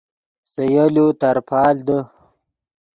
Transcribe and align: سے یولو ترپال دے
سے 0.51 0.63
یولو 0.73 1.05
ترپال 1.21 1.75
دے 1.87 1.99